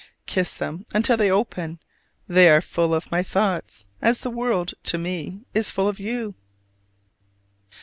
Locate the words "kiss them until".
0.25-1.15